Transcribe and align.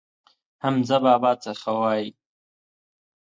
حمزه 0.63 0.97
بابا 1.05 1.31
څه 1.43 1.51
ښه 1.61 1.71
وايي. 1.79 2.09